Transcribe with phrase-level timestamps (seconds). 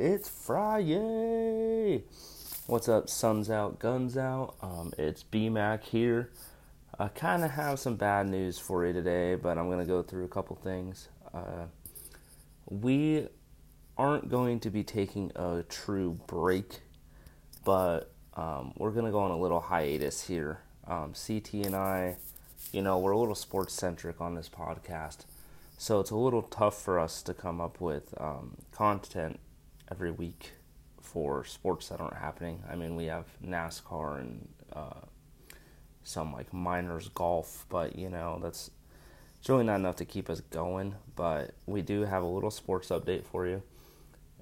[0.00, 2.02] it's Friday.
[2.66, 4.54] What's up, Suns out, guns out?
[4.62, 6.30] Um, it's BMAC here.
[6.98, 10.02] I kind of have some bad news for you today, but I'm going to go
[10.02, 11.10] through a couple things.
[11.34, 11.66] Uh,
[12.64, 13.28] we
[13.98, 16.80] aren't going to be taking a true break,
[17.66, 20.60] but um, we're going to go on a little hiatus here.
[20.86, 22.16] Um, CT and I,
[22.72, 25.26] you know, we're a little sports centric on this podcast.
[25.76, 29.40] So it's a little tough for us to come up with um, content
[29.90, 30.52] every week
[31.00, 32.62] for sports that aren't happening.
[32.70, 35.00] I mean, we have NASCAR and uh,
[36.02, 38.70] some like minors golf, but you know that's
[39.38, 40.94] it's really not enough to keep us going.
[41.16, 43.62] But we do have a little sports update for you,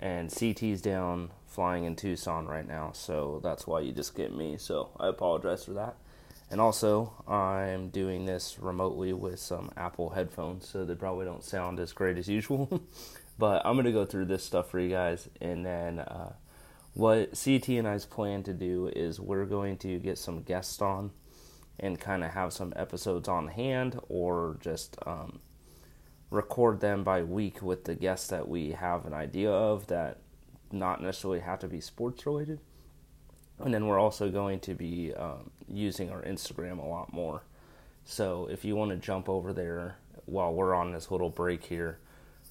[0.00, 4.56] and CT's down flying in Tucson right now, so that's why you just get me.
[4.58, 5.96] So I apologize for that.
[6.50, 11.80] And also, I'm doing this remotely with some Apple headphones, so they probably don't sound
[11.80, 12.82] as great as usual.
[13.38, 15.28] but I'm to go through this stuff for you guys.
[15.40, 16.32] And then, uh,
[16.94, 21.10] what CT and I's plan to do is we're going to get some guests on
[21.78, 25.40] and kind of have some episodes on hand or just um,
[26.30, 30.20] record them by week with the guests that we have an idea of that
[30.72, 32.60] not necessarily have to be sports related
[33.58, 37.42] and then we're also going to be um, using our Instagram a lot more.
[38.04, 39.96] So if you want to jump over there
[40.26, 41.98] while we're on this little break here,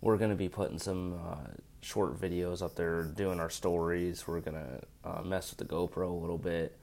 [0.00, 1.48] we're going to be putting some uh,
[1.80, 4.26] short videos up there, doing our stories.
[4.26, 6.78] We're going to uh, mess with the GoPro a little bit.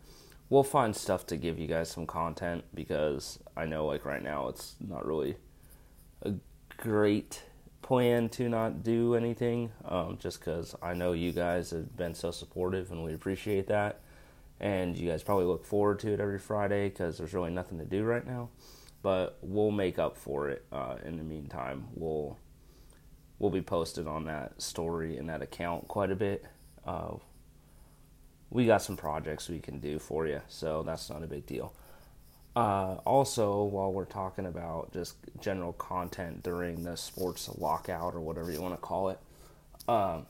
[0.50, 4.48] We'll find stuff to give you guys some content because I know, like, right now
[4.50, 5.38] it's not really
[6.22, 6.34] a
[6.78, 7.42] great
[7.82, 12.32] plan to not do anything um, just because I know you guys have been so
[12.32, 14.02] supportive and we appreciate that
[14.60, 17.86] and you guys probably look forward to it every Friday because there's really nothing to
[17.86, 18.50] do right now.
[19.02, 21.86] But we'll make up for it uh, in the meantime.
[21.94, 22.38] We'll
[23.40, 26.46] we'll be posted on that story and that account quite a bit.
[26.86, 27.16] Uh,
[28.50, 31.74] we got some projects we can do for you, so that's not a big deal.
[32.56, 38.50] Uh, also, while we're talking about just general content during the sports lockout or whatever
[38.50, 39.20] you want to call it,
[39.90, 40.26] um,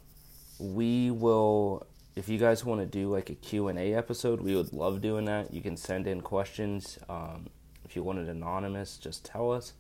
[0.60, 1.86] we will
[2.16, 5.54] if you guys want to do like a q&a episode we would love doing that
[5.54, 7.48] you can send in questions um,
[7.84, 9.74] if you want it anonymous just tell us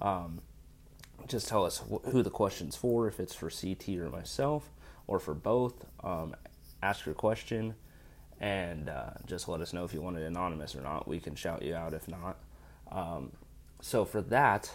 [0.00, 0.40] um,
[1.26, 4.70] just tell us wh- who the question's for if it's for ct or myself
[5.06, 6.34] or for both um,
[6.82, 7.74] ask your question
[8.40, 11.34] and uh, just let us know if you want it anonymous or not we can
[11.34, 12.36] shout you out if not
[12.90, 13.32] um,
[13.80, 14.70] so for that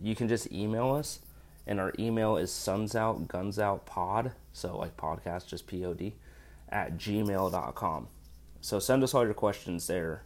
[0.00, 1.20] you can just email us
[1.66, 6.12] and our email is suns out guns out pod so like podcast just pod
[6.70, 8.08] at gmail.com.
[8.60, 10.22] So send us all your questions there.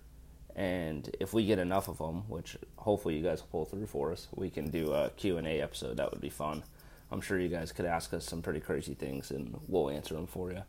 [0.54, 4.12] And if we get enough of them, which hopefully you guys will pull through for
[4.12, 5.96] us, we can do a Q&A episode.
[5.96, 6.62] That would be fun.
[7.10, 10.26] I'm sure you guys could ask us some pretty crazy things and we'll answer them
[10.26, 10.62] for you.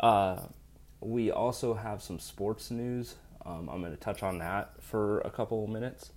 [0.00, 0.40] Uh,
[1.00, 3.16] we also have some sports news.
[3.44, 6.12] Um, I'm going to touch on that for a couple of minutes.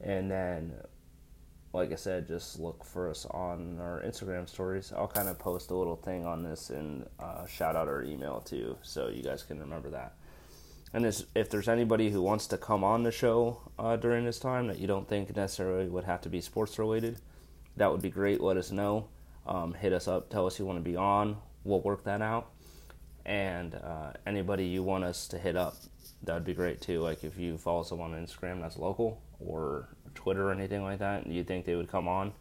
[0.00, 0.74] And then
[1.72, 4.92] like I said, just look for us on our Instagram stories.
[4.94, 8.40] I'll kind of post a little thing on this and uh, shout out our email
[8.40, 10.14] too, so you guys can remember that.
[10.94, 14.38] And this, if there's anybody who wants to come on the show uh, during this
[14.38, 17.18] time that you don't think necessarily would have to be sports related,
[17.76, 18.40] that would be great.
[18.40, 19.08] Let us know.
[19.46, 20.28] Um, hit us up.
[20.28, 21.36] Tell us you want to be on.
[21.64, 22.50] We'll work that out.
[23.24, 25.76] And uh, anybody you want us to hit up,
[26.24, 27.00] that would be great too.
[27.00, 31.24] Like if you follow someone on Instagram that's local or Twitter or anything like that,
[31.24, 32.32] and you think they would come on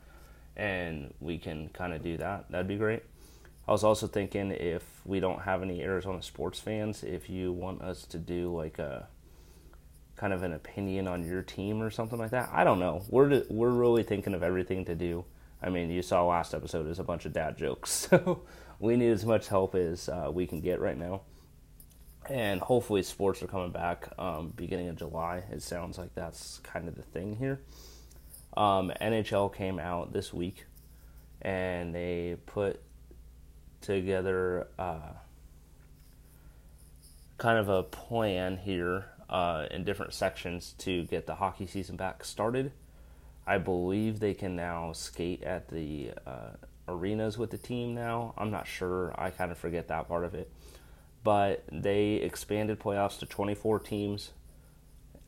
[0.58, 3.04] and we can kind of do that, that'd be great.
[3.72, 7.82] I was also thinking if we don't have any Arizona sports fans, if you want
[7.82, 9.08] us to do like a
[10.18, 13.06] kind of an opinion on your team or something like that, I don't know.
[13.08, 15.24] We're we're really thinking of everything to do.
[15.64, 18.42] I mean, you saw last episode is a bunch of dad jokes, so
[18.78, 21.22] we need as much help as uh, we can get right now
[22.30, 25.44] and hopefully sports are coming back um, beginning of July.
[25.50, 27.62] It sounds like that's kind of the thing here.
[28.58, 30.66] Um, NHL came out this week,
[31.42, 32.82] and they put
[33.82, 35.14] together uh,
[37.38, 42.24] kind of a plan here uh, in different sections to get the hockey season back
[42.24, 42.72] started.
[43.46, 46.52] I believe they can now skate at the uh,
[46.88, 48.34] arenas with the team now.
[48.38, 49.14] I'm not sure.
[49.18, 50.52] I kind of forget that part of it
[51.24, 54.32] but they expanded playoffs to 24 teams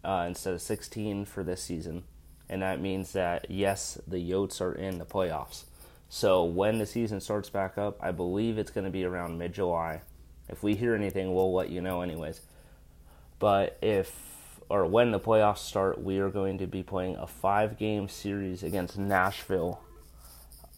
[0.03, 2.03] uh, instead of 16 for this season.
[2.49, 5.63] And that means that, yes, the Yotes are in the playoffs.
[6.09, 9.53] So when the season starts back up, I believe it's going to be around mid
[9.53, 10.01] July.
[10.49, 12.41] If we hear anything, we'll let you know, anyways.
[13.39, 17.77] But if, or when the playoffs start, we are going to be playing a five
[17.77, 19.81] game series against Nashville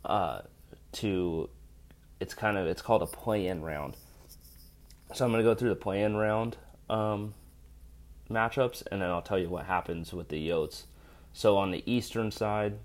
[0.06, 0.42] uh,
[0.94, 1.50] to
[2.20, 3.96] it's kind of it's called a play-in round.
[5.14, 6.58] So I'm going to go through the play-in round
[6.90, 7.34] um,
[8.30, 10.84] matchups, and then I'll tell you what happens with the Yotes.
[11.34, 12.80] So on the eastern side,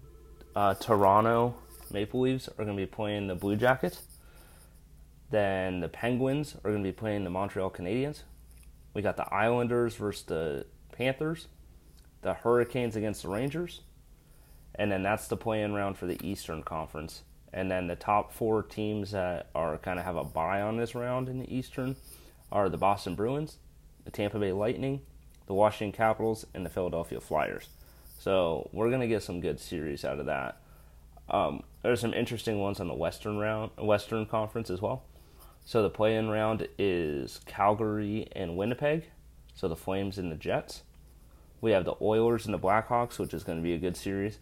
[0.55, 1.55] uh, Toronto
[1.93, 4.03] Maple Leafs are going to be playing the Blue Jackets.
[5.31, 8.23] Then the Penguins are going to be playing the Montreal Canadiens.
[8.95, 11.49] We got the Islanders versus the Panthers.
[12.23, 13.81] The Hurricanes against the Rangers.
[14.75, 17.23] And then that's the play-in round for the Eastern Conference.
[17.53, 20.95] And then the top four teams that are kind of have a bye on this
[20.95, 21.97] round in the Eastern
[22.53, 23.59] are the Boston Bruins,
[24.05, 25.01] the Tampa Bay Lightning,
[25.47, 27.69] the Washington Capitals, and the Philadelphia Flyers.
[28.19, 30.61] So we're gonna get some good series out of that.
[31.31, 35.05] Um, there's some interesting ones on the Western round, Western Conference as well.
[35.65, 39.05] So the play-in round is Calgary and Winnipeg.
[39.55, 40.82] So the Flames and the Jets.
[41.61, 44.38] We have the Oilers and the Blackhawks, which is going to be a good series.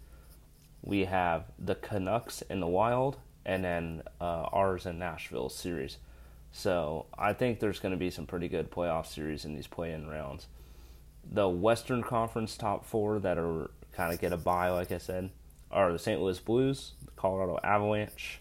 [0.83, 5.99] We have the Canucks and the Wild, and then uh, ours and Nashville series.
[6.53, 10.09] So I think there's going to be some pretty good playoff series in these play-in
[10.09, 10.47] rounds.
[11.31, 15.31] The Western Conference top four that are kind of get a bye, like I said,
[15.71, 16.21] are the St.
[16.21, 18.41] Louis Blues, the Colorado Avalanche,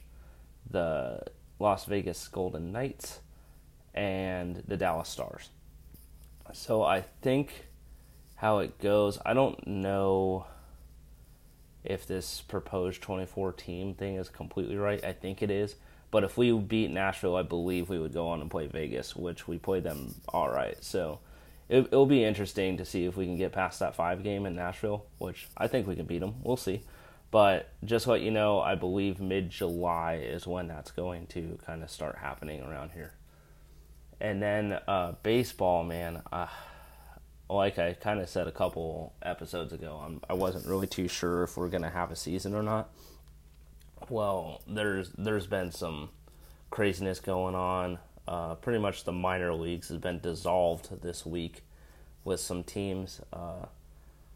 [0.70, 1.22] the
[1.60, 3.20] Las Vegas Golden Knights,
[3.94, 5.50] and the Dallas Stars.
[6.54, 7.68] So I think
[8.36, 10.46] how it goes, I don't know
[11.84, 15.04] if this proposed 24 team thing is completely right.
[15.04, 15.76] I think it is.
[16.12, 19.48] But if we beat Nashville, I believe we would go on and play Vegas, which
[19.48, 20.82] we played them all right.
[20.84, 21.20] So
[21.68, 24.56] it, will be interesting to see if we can get past that five game in
[24.56, 26.36] Nashville, which I think we can beat them.
[26.44, 26.84] We'll see.
[27.30, 31.84] But just let you know, I believe mid July is when that's going to kind
[31.84, 33.14] of start happening around here.
[34.20, 36.22] And then uh, baseball, man.
[36.32, 36.48] Uh,
[37.50, 41.44] like I kind of said a couple episodes ago, I'm, I wasn't really too sure
[41.44, 42.90] if we're gonna have a season or not.
[44.10, 46.10] Well, there's there's been some
[46.70, 48.00] craziness going on.
[48.28, 51.64] Uh, pretty much the minor leagues has been dissolved this week
[52.26, 53.22] with some teams.
[53.32, 53.68] Uh,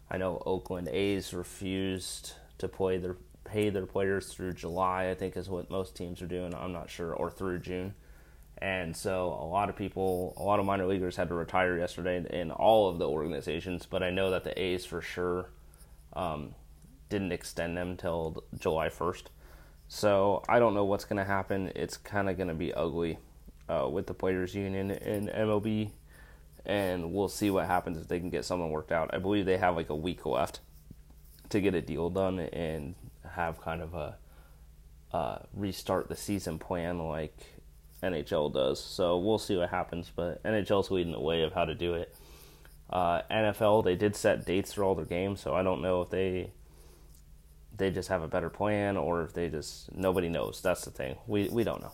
[0.09, 5.09] I know Oakland A's refused to play their pay their players through July.
[5.09, 6.53] I think is what most teams are doing.
[6.55, 7.93] I'm not sure, or through June.
[8.57, 12.23] And so a lot of people, a lot of minor leaguers had to retire yesterday
[12.29, 13.87] in all of the organizations.
[13.87, 15.49] But I know that the A's for sure
[16.13, 16.53] um,
[17.09, 19.23] didn't extend them till July 1st.
[19.87, 21.71] So I don't know what's going to happen.
[21.75, 23.17] It's kind of going to be ugly
[23.67, 25.91] uh, with the players' union in MLB,
[26.65, 29.09] and we'll see what happens if they can get something worked out.
[29.13, 30.59] I believe they have like a week left
[31.51, 32.95] to get a deal done and
[33.35, 34.17] have kind of a
[35.13, 37.35] uh, restart the season plan like
[38.01, 38.83] NHL does.
[38.83, 42.15] So we'll see what happens, but NHL's leading the way of how to do it.
[42.89, 46.09] Uh, NFL, they did set dates for all their games, so I don't know if
[46.09, 46.51] they
[47.77, 50.61] they just have a better plan or if they just nobody knows.
[50.61, 51.15] That's the thing.
[51.25, 51.93] We we don't know.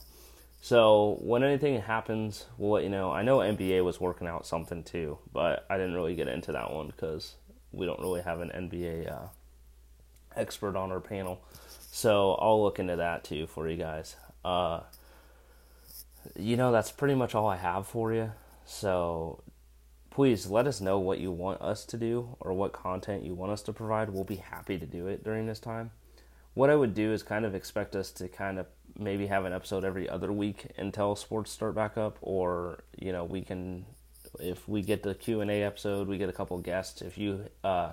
[0.59, 3.12] So when anything happens, we'll let you know.
[3.12, 6.74] I know NBA was working out something too, but I didn't really get into that
[6.74, 7.36] one because
[7.71, 9.27] we don't really have an NBA uh,
[10.38, 11.42] expert on our panel.
[11.92, 14.16] So I'll look into that too for you guys.
[14.45, 14.81] Uh,
[16.36, 18.31] you know, that's pretty much all I have for you.
[18.66, 19.44] So
[20.10, 23.51] please let us know what you want us to do or what content you want
[23.51, 24.10] us to provide.
[24.10, 25.92] We'll be happy to do it during this time.
[26.54, 28.66] What I would do is kind of expect us to kind of
[28.98, 33.23] maybe have an episode every other week until sports start back up or you know
[33.23, 33.85] we can
[34.40, 37.92] if we get the q&a episode we get a couple guests if you uh,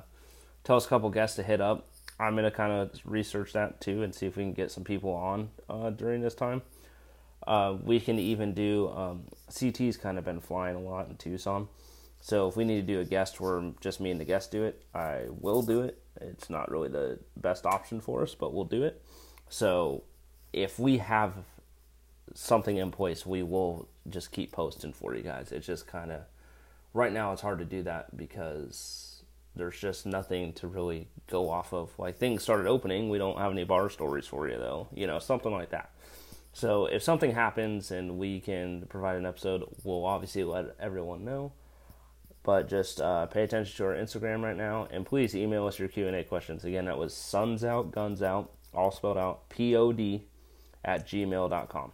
[0.63, 1.89] tell us a couple guests to hit up
[2.25, 5.11] i'm to kind of research that too and see if we can get some people
[5.11, 6.63] on uh, during this time
[7.47, 11.69] uh, we can even do um, CT's kind of been flying a lot in Tucson.
[12.21, 14.65] So if we need to do a guest where just me and the guest do
[14.65, 16.01] it, I will do it.
[16.21, 19.03] It's not really the best option for us, but we'll do it.
[19.51, 20.05] So
[20.53, 21.35] if we have
[22.33, 25.53] something in place, we will just keep posting for you guys.
[25.53, 26.23] It's just kind of
[26.95, 29.14] right now it's hard to do that because
[29.57, 31.97] there's just nothing to really go off of.
[31.99, 35.19] Like things started opening, we don't have any bar stories for you though, you know,
[35.19, 35.91] something like that.
[36.53, 41.53] So if something happens and we can provide an episode, we'll obviously let everyone know.
[42.45, 45.89] But just uh, pay attention to our Instagram right now, and please email us your
[45.89, 46.65] Q and A questions.
[46.65, 50.27] Again, that was suns out, guns out, all spelled out, P O D,
[50.85, 51.93] at gmail.com.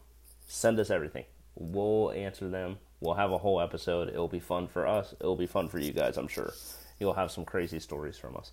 [0.49, 1.25] Send us everything.
[1.55, 2.79] We'll answer them.
[3.01, 4.09] We'll have a whole episode.
[4.09, 5.15] It'll be fun for us.
[5.21, 6.53] It'll be fun for you guys, I'm sure.
[7.01, 8.53] You'll have some crazy stories from us.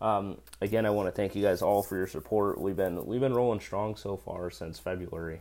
[0.00, 2.60] Um, again, I want to thank you guys all for your support.
[2.60, 5.40] We've been we've been rolling strong so far since February,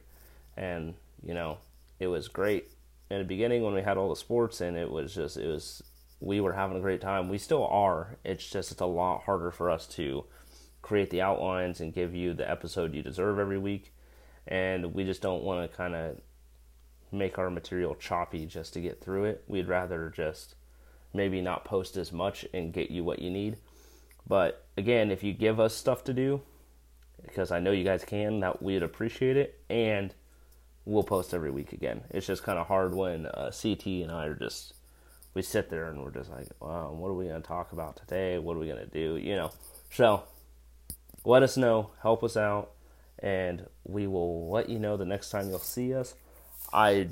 [0.56, 1.58] and you know
[2.00, 2.72] it was great
[3.10, 5.84] in the beginning when we had all the sports, and it was just it was
[6.20, 7.30] we were having a great time.
[7.30, 8.18] We still are.
[8.24, 10.26] It's just it's a lot harder for us to
[10.82, 13.94] create the outlines and give you the episode you deserve every week.
[14.48, 16.18] and we just don't want to kind of
[17.12, 19.44] make our material choppy just to get through it.
[19.48, 20.56] We'd rather just
[21.18, 23.58] maybe not post as much and get you what you need.
[24.26, 26.42] But again, if you give us stuff to do,
[27.22, 30.14] because I know you guys can, that we'd appreciate it, and
[30.86, 32.02] we'll post every week again.
[32.12, 34.74] It's just kind of hard when uh, CT and I are just
[35.34, 37.96] we sit there and we're just like, wow, what are we going to talk about
[37.96, 38.40] today?
[38.40, 39.18] What are we going to do?
[39.18, 39.52] You know,
[39.92, 40.24] so
[41.26, 42.72] let us know, help us out,
[43.20, 46.16] and we will let you know the next time you'll see us.
[46.74, 47.10] I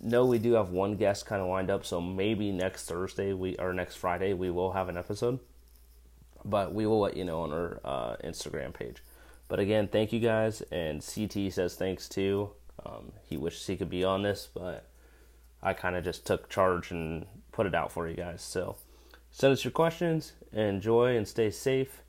[0.00, 3.56] know we do have one guest kind of lined up, so maybe next Thursday we
[3.56, 5.38] or next Friday we will have an episode,
[6.44, 9.02] but we will let you know on our uh, Instagram page.
[9.48, 12.50] But again, thank you guys, and CT says thanks too.
[12.84, 14.86] Um, he wishes he could be on this, but
[15.62, 18.42] I kind of just took charge and put it out for you guys.
[18.42, 18.76] So
[19.30, 22.02] send us your questions, enjoy, and stay safe.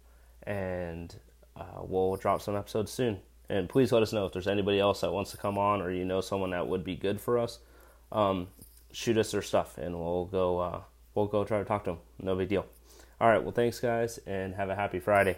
[0.44, 1.16] And
[1.56, 3.20] uh, we'll drop some episodes soon.
[3.50, 5.92] And please let us know if there's anybody else that wants to come on, or
[5.92, 7.60] you know someone that would be good for us.
[8.12, 8.48] Um,
[8.92, 10.60] shoot us their stuff, and we'll go.
[10.60, 10.82] Uh,
[11.16, 12.00] we'll go try to talk to them.
[12.22, 12.66] No big deal.
[13.22, 13.42] All right.
[13.42, 15.38] Well, thanks, guys, and have a happy Friday.